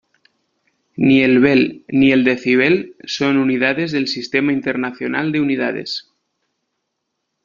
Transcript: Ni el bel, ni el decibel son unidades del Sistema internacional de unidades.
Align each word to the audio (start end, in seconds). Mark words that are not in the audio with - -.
Ni 1.07 1.17
el 1.25 1.35
bel, 1.41 1.85
ni 1.91 2.11
el 2.11 2.23
decibel 2.23 2.95
son 3.05 3.37
unidades 3.37 3.91
del 3.91 4.07
Sistema 4.07 4.51
internacional 4.51 5.31
de 5.31 5.41
unidades. 5.41 6.11